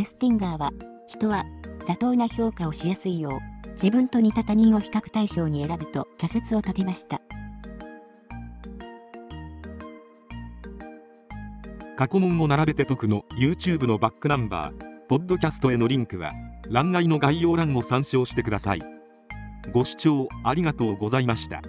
[0.00, 0.70] フェスティンガーは、
[1.08, 1.44] 人は
[1.86, 7.20] 妥当な評価をしやすいよう、自分と似た他人を比較対象に選ぶと仮説を立てました。
[11.96, 16.32] 過去問を並べて解くの YouTube のバックナンバー、ポッドキャストへのリンクは、
[16.70, 18.80] 欄外の概要欄を参照してください。
[19.74, 21.60] ご視聴ありがとうございました。